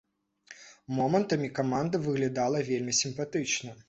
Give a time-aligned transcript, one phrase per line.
[0.99, 3.75] Момантамі каманда выглядала вельмі сімпатычна.